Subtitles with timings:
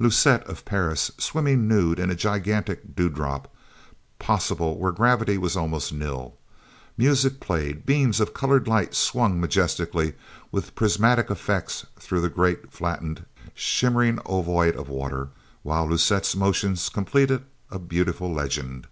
[0.00, 3.48] Lucette of Paris swimming nude in a gigantic dewdrop
[4.18, 6.34] possible where gravity was almost nil.
[6.98, 7.86] Music played.
[7.86, 10.14] Beams of colored light swung majestically,
[10.50, 15.28] with prismatic effects through the great, flattened, shimmering ovoid of water,
[15.62, 18.88] while Lucette's motions completed a beautiful legend...